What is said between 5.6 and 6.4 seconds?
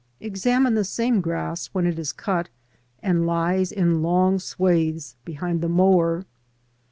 the mower.